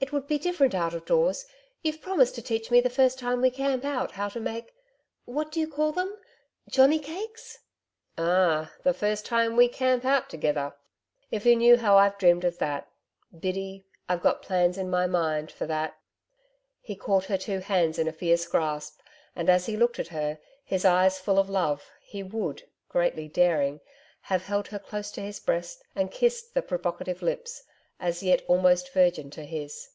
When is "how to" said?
4.12-4.38